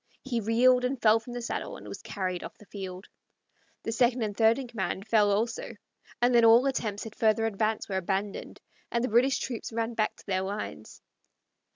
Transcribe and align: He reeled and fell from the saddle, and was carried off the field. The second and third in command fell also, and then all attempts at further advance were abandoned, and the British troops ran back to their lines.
He 0.23 0.39
reeled 0.41 0.83
and 0.83 0.99
fell 0.99 1.19
from 1.19 1.33
the 1.33 1.43
saddle, 1.43 1.77
and 1.77 1.87
was 1.87 2.01
carried 2.01 2.43
off 2.43 2.57
the 2.57 2.65
field. 2.65 3.05
The 3.83 3.91
second 3.91 4.23
and 4.23 4.35
third 4.35 4.57
in 4.57 4.67
command 4.67 5.07
fell 5.07 5.29
also, 5.31 5.75
and 6.19 6.33
then 6.33 6.43
all 6.43 6.65
attempts 6.65 7.05
at 7.05 7.13
further 7.13 7.45
advance 7.45 7.87
were 7.87 7.97
abandoned, 7.97 8.61
and 8.91 9.03
the 9.03 9.09
British 9.09 9.37
troops 9.37 9.71
ran 9.71 9.93
back 9.93 10.15
to 10.15 10.25
their 10.25 10.41
lines. 10.41 11.03